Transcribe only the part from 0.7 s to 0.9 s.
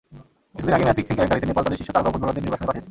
আগেই